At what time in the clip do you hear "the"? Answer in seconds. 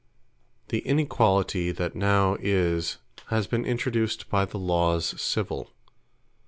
0.69-0.79, 4.45-4.57